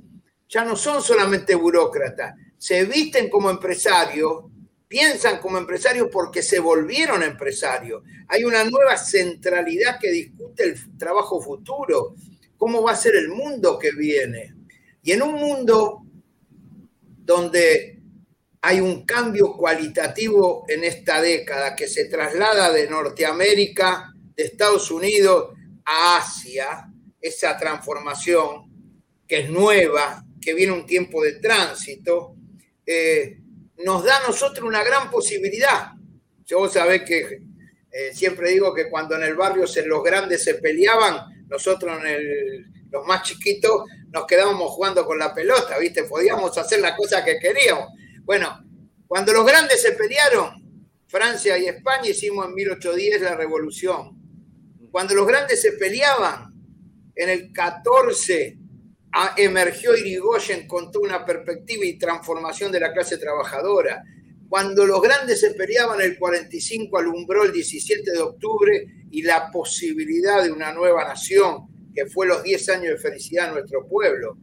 ya 0.49 0.65
no 0.65 0.75
son 0.75 1.03
solamente 1.03 1.53
burócratas, 1.53 2.33
se 2.57 2.83
visten 2.85 3.29
como 3.29 3.51
empresarios, 3.51 4.45
piensan 4.87 5.39
como 5.39 5.57
empresarios 5.57 6.09
porque 6.11 6.41
se 6.41 6.59
volvieron 6.59 7.23
empresarios. 7.23 8.03
Hay 8.27 8.43
una 8.43 8.63
nueva 8.63 8.97
centralidad 8.97 9.99
que 9.99 10.11
discute 10.11 10.63
el 10.63 10.97
trabajo 10.97 11.41
futuro, 11.41 12.15
cómo 12.57 12.81
va 12.83 12.91
a 12.91 12.97
ser 12.97 13.15
el 13.15 13.29
mundo 13.29 13.77
que 13.79 13.91
viene. 13.91 14.55
Y 15.03 15.11
en 15.11 15.21
un 15.21 15.35
mundo 15.35 16.01
donde 17.25 17.99
hay 18.61 18.79
un 18.79 19.05
cambio 19.05 19.53
cualitativo 19.53 20.65
en 20.67 20.83
esta 20.83 21.21
década 21.21 21.75
que 21.75 21.87
se 21.87 22.05
traslada 22.05 22.71
de 22.71 22.89
Norteamérica, 22.89 24.11
de 24.35 24.43
Estados 24.43 24.89
Unidos 24.89 25.53
a 25.85 26.17
Asia, 26.17 26.91
esa 27.21 27.57
transformación 27.57 28.65
que 29.27 29.41
es 29.41 29.49
nueva, 29.49 30.23
que 30.41 30.53
viene 30.53 30.73
un 30.73 30.85
tiempo 30.85 31.23
de 31.23 31.33
tránsito, 31.33 32.35
eh, 32.85 33.39
nos 33.83 34.03
da 34.03 34.17
a 34.17 34.27
nosotros 34.27 34.67
una 34.67 34.83
gran 34.83 35.09
posibilidad. 35.09 35.91
Yo 36.45 36.67
sabés 36.69 37.03
que 37.03 37.41
eh, 37.91 38.13
siempre 38.13 38.51
digo 38.51 38.73
que 38.73 38.89
cuando 38.89 39.15
en 39.15 39.23
el 39.23 39.35
barrio 39.35 39.67
se, 39.67 39.85
los 39.85 40.03
grandes 40.03 40.43
se 40.43 40.55
peleaban, 40.55 41.45
nosotros 41.47 41.97
en 42.05 42.89
los 42.91 43.05
más 43.05 43.23
chiquitos 43.23 43.83
nos 44.11 44.25
quedábamos 44.25 44.71
jugando 44.71 45.05
con 45.05 45.19
la 45.19 45.33
pelota, 45.33 45.77
¿viste? 45.77 46.03
Podíamos 46.03 46.57
hacer 46.57 46.79
la 46.79 46.95
cosa 46.95 47.23
que 47.23 47.39
queríamos. 47.39 47.89
Bueno, 48.23 48.63
cuando 49.07 49.33
los 49.33 49.45
grandes 49.45 49.81
se 49.81 49.91
pelearon, 49.93 50.63
Francia 51.07 51.57
y 51.57 51.65
España 51.65 52.09
hicimos 52.09 52.45
en 52.45 52.53
1810 52.53 53.21
la 53.21 53.35
revolución. 53.35 54.11
Cuando 54.91 55.13
los 55.13 55.27
grandes 55.27 55.61
se 55.61 55.73
peleaban, 55.73 56.53
en 57.15 57.29
el 57.29 57.51
14 57.53 58.57
emergió 59.37 59.95
Irigoyen 59.95 60.67
con 60.67 60.91
toda 60.91 61.07
una 61.07 61.25
perspectiva 61.25 61.85
y 61.85 61.97
transformación 61.97 62.71
de 62.71 62.79
la 62.79 62.93
clase 62.93 63.17
trabajadora. 63.17 64.03
Cuando 64.49 64.85
los 64.85 65.01
grandes 65.01 65.39
se 65.39 65.53
peleaban, 65.53 66.01
el 66.01 66.17
45 66.17 66.97
alumbró 66.97 67.43
el 67.43 67.51
17 67.51 68.11
de 68.11 68.19
octubre 68.19 68.85
y 69.11 69.21
la 69.21 69.49
posibilidad 69.51 70.43
de 70.43 70.51
una 70.51 70.73
nueva 70.73 71.05
nación, 71.05 71.67
que 71.93 72.05
fue 72.07 72.27
los 72.27 72.43
10 72.43 72.69
años 72.69 72.89
de 72.89 72.97
felicidad 72.97 73.47
de 73.47 73.53
nuestro 73.53 73.87
pueblo. 73.87 74.37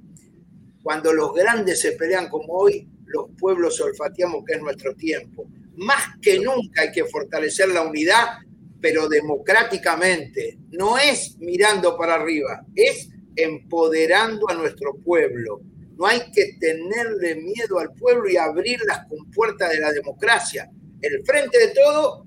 Cuando 0.82 1.12
los 1.12 1.32
grandes 1.34 1.80
se 1.80 1.92
pelean 1.92 2.28
como 2.28 2.54
hoy, 2.54 2.88
los 3.06 3.26
pueblos 3.38 3.80
olfateamos 3.80 4.44
que 4.44 4.54
es 4.54 4.62
nuestro 4.62 4.94
tiempo. 4.94 5.46
Más 5.76 6.02
que 6.20 6.38
nunca 6.38 6.82
hay 6.82 6.92
que 6.92 7.04
fortalecer 7.04 7.68
la 7.68 7.82
unidad, 7.82 8.38
pero 8.80 9.08
democráticamente. 9.08 10.58
No 10.70 10.98
es 10.98 11.36
mirando 11.38 11.96
para 11.96 12.14
arriba, 12.14 12.64
es 12.74 13.11
empoderando 13.36 14.48
a 14.48 14.54
nuestro 14.54 14.94
pueblo. 14.94 15.60
No 15.96 16.06
hay 16.06 16.30
que 16.32 16.56
tenerle 16.58 17.36
miedo 17.36 17.78
al 17.78 17.92
pueblo 17.92 18.28
y 18.28 18.36
abrir 18.36 18.80
las 18.86 19.06
compuertas 19.06 19.70
de 19.70 19.80
la 19.80 19.92
democracia. 19.92 20.70
El 21.00 21.24
frente 21.24 21.58
de 21.58 21.68
todo 21.68 22.26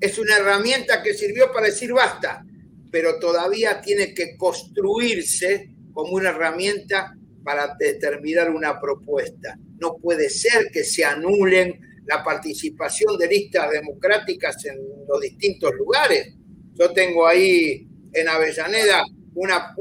es 0.00 0.18
una 0.18 0.36
herramienta 0.36 1.02
que 1.02 1.14
sirvió 1.14 1.52
para 1.52 1.66
decir 1.66 1.92
basta, 1.92 2.44
pero 2.90 3.18
todavía 3.18 3.80
tiene 3.80 4.14
que 4.14 4.36
construirse 4.36 5.70
como 5.92 6.14
una 6.14 6.30
herramienta 6.30 7.14
para 7.44 7.76
determinar 7.78 8.50
una 8.50 8.80
propuesta. 8.80 9.58
No 9.78 9.96
puede 9.96 10.28
ser 10.28 10.70
que 10.72 10.84
se 10.84 11.04
anulen 11.04 11.80
la 12.06 12.22
participación 12.24 13.16
de 13.18 13.28
listas 13.28 13.70
democráticas 13.70 14.64
en 14.66 14.76
los 15.08 15.20
distintos 15.20 15.72
lugares. 15.74 16.34
Yo 16.74 16.92
tengo 16.92 17.26
ahí 17.26 17.86
en 18.12 18.28
Avellaneda 18.28 19.04
una, 19.34 19.74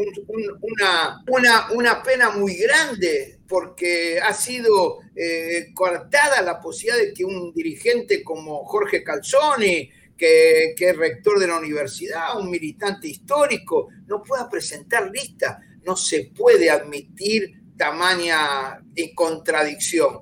una, 1.27 1.67
una, 1.71 2.03
pena 2.03 2.31
muy 2.31 2.55
grande 2.55 3.39
porque 3.47 4.19
ha 4.19 4.33
sido 4.33 4.99
eh, 5.15 5.71
cortada 5.73 6.41
la 6.41 6.59
posibilidad 6.59 6.97
de 7.03 7.13
que 7.13 7.25
un 7.25 7.51
dirigente 7.53 8.23
como 8.23 8.63
Jorge 8.65 9.03
Calzoni, 9.03 9.89
que, 10.17 10.73
que, 10.77 10.89
es 10.89 10.97
rector 10.97 11.39
de 11.39 11.47
la 11.47 11.57
universidad, 11.57 12.39
un 12.39 12.49
militante 12.49 13.07
histórico, 13.07 13.89
no 14.07 14.21
pueda 14.21 14.49
presentar 14.49 15.09
listas 15.09 15.57
no 15.89 15.95
se 15.95 16.31
puede 16.35 16.69
admitir 16.69 17.73
tamaña 17.77 18.79
contradicción. 19.15 20.19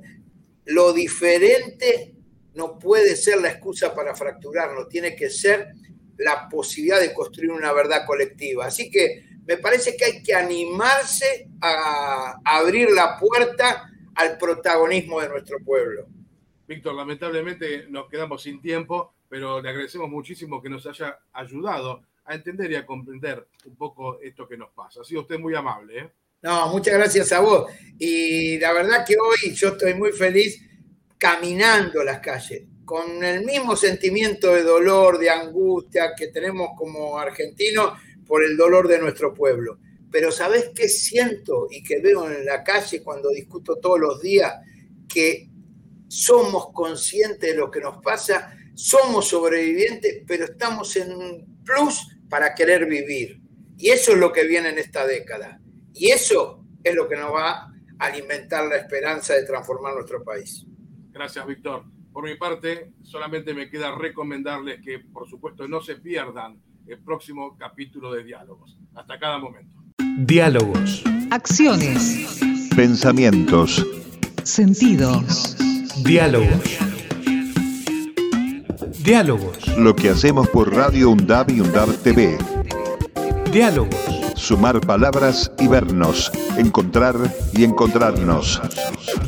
Lo 0.65 0.93
diferente 0.93 2.13
no 2.53 2.79
puede 2.79 3.15
ser 3.15 3.41
la 3.41 3.49
excusa 3.49 3.93
para 3.93 4.15
fracturarlo, 4.15 4.87
tiene 4.87 5.15
que 5.15 5.29
ser 5.29 5.69
la 6.17 6.47
posibilidad 6.49 6.99
de 6.99 7.13
construir 7.13 7.51
una 7.51 7.73
verdad 7.73 8.05
colectiva. 8.05 8.65
Así 8.65 8.89
que 8.89 9.23
me 9.45 9.57
parece 9.57 9.95
que 9.95 10.05
hay 10.05 10.23
que 10.23 10.33
animarse 10.33 11.49
a 11.61 12.39
abrir 12.43 12.91
la 12.91 13.17
puerta 13.17 13.89
al 14.15 14.37
protagonismo 14.37 15.21
de 15.21 15.29
nuestro 15.29 15.59
pueblo. 15.63 16.07
Víctor, 16.67 16.95
lamentablemente 16.95 17.85
nos 17.89 18.09
quedamos 18.09 18.41
sin 18.41 18.61
tiempo, 18.61 19.13
pero 19.29 19.61
le 19.61 19.69
agradecemos 19.69 20.09
muchísimo 20.09 20.61
que 20.61 20.69
nos 20.69 20.85
haya 20.85 21.19
ayudado 21.31 22.01
a 22.25 22.35
entender 22.35 22.71
y 22.71 22.75
a 22.75 22.85
comprender 22.85 23.47
un 23.65 23.75
poco 23.75 24.19
esto 24.19 24.47
que 24.47 24.57
nos 24.57 24.71
pasa. 24.71 25.01
Ha 25.01 25.03
sido 25.05 25.21
usted 25.21 25.39
muy 25.39 25.55
amable. 25.55 25.99
¿eh? 25.99 26.11
No, 26.41 26.67
muchas 26.69 26.95
gracias 26.95 27.31
a 27.31 27.39
vos. 27.39 27.71
Y 27.97 28.59
la 28.59 28.73
verdad 28.73 29.05
que 29.05 29.15
hoy 29.15 29.53
yo 29.53 29.69
estoy 29.69 29.93
muy 29.93 30.11
feliz 30.11 30.61
caminando 31.17 32.03
las 32.03 32.19
calles, 32.19 32.63
con 32.87 33.21
el 33.21 33.43
mismo 33.43 33.75
sentimiento 33.75 34.53
de 34.53 34.63
dolor, 34.63 35.19
de 35.19 35.29
angustia 35.29 36.13
que 36.17 36.27
tenemos 36.27 36.69
como 36.77 37.19
argentinos 37.19 37.99
por 38.25 38.45
el 38.45 38.55
dolor 38.55 38.87
de 38.87 38.97
nuestro 38.97 39.33
pueblo. 39.33 39.77
Pero 40.09 40.31
¿sabés 40.31 40.71
qué 40.73 40.87
siento 40.87 41.67
y 41.69 41.83
que 41.83 41.99
veo 41.99 42.31
en 42.31 42.45
la 42.45 42.63
calle 42.63 43.03
cuando 43.03 43.27
discuto 43.29 43.75
todos 43.75 43.99
los 43.99 44.21
días? 44.21 44.53
Que 45.05 45.49
somos 46.07 46.71
conscientes 46.71 47.51
de 47.51 47.57
lo 47.57 47.69
que 47.69 47.81
nos 47.81 48.01
pasa, 48.01 48.57
somos 48.73 49.27
sobrevivientes, 49.27 50.23
pero 50.25 50.45
estamos 50.45 50.95
en 50.95 51.11
un 51.11 51.61
plus 51.65 52.07
para 52.29 52.55
querer 52.55 52.85
vivir. 52.85 53.41
Y 53.77 53.89
eso 53.89 54.13
es 54.13 54.17
lo 54.17 54.31
que 54.31 54.47
viene 54.47 54.69
en 54.69 54.77
esta 54.77 55.05
década. 55.05 55.59
Y 55.93 56.11
eso 56.11 56.63
es 56.81 56.95
lo 56.95 57.09
que 57.09 57.17
nos 57.17 57.33
va 57.33 57.51
a 57.51 57.71
alimentar 57.99 58.65
la 58.65 58.77
esperanza 58.77 59.33
de 59.33 59.43
transformar 59.43 59.93
nuestro 59.93 60.23
país. 60.23 60.65
Gracias, 61.11 61.45
Víctor. 61.45 61.96
Por 62.17 62.25
mi 62.27 62.33
parte, 62.33 62.93
solamente 63.03 63.53
me 63.53 63.69
queda 63.69 63.93
recomendarles 63.93 64.81
que, 64.81 64.97
por 64.97 65.29
supuesto, 65.29 65.67
no 65.67 65.81
se 65.81 65.97
pierdan 65.97 66.57
el 66.87 66.97
próximo 66.97 67.55
capítulo 67.59 68.11
de 68.11 68.23
Diálogos. 68.23 68.75
Hasta 68.95 69.19
cada 69.19 69.37
momento. 69.37 69.71
Diálogos. 70.17 71.03
Acciones. 71.29 72.39
Pensamientos. 72.75 73.85
Sentidos. 74.41 75.55
Diálogos. 76.03 76.79
Diálogos. 79.03 79.77
Lo 79.77 79.95
que 79.95 80.09
hacemos 80.09 80.49
por 80.49 80.73
Radio 80.73 81.11
UNDAB 81.11 81.51
y 81.51 81.59
UNDAB 81.61 82.01
TV. 82.01 82.39
Diálogos. 83.51 83.95
Sumar 84.33 84.81
palabras 84.81 85.51
y 85.59 85.67
vernos. 85.67 86.31
Encontrar 86.57 87.15
y 87.53 87.63
encontrarnos. 87.63 88.59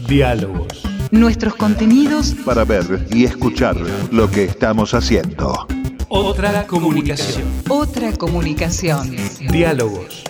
Diálogos. 0.07 0.88
Nuestros 1.11 1.55
contenidos 1.55 2.35
Para 2.45 2.65
ver 2.65 3.07
y 3.11 3.25
escuchar 3.25 3.75
lo 4.11 4.29
que 4.29 4.43
estamos 4.43 4.93
haciendo. 4.93 5.67
Otra 6.07 6.67
comunicación. 6.67 7.43
Otra 7.67 8.11
comunicación. 8.13 9.15
Diálogos. 9.51 10.23